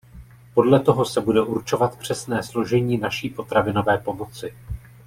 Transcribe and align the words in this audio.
Podle 0.53 0.79
toho 0.79 1.05
se 1.05 1.21
bude 1.21 1.41
určovat 1.41 1.97
přesné 1.99 2.43
složení 2.43 2.97
naší 2.97 3.29
potravinové 3.29 3.97
pomoci. 3.97 4.55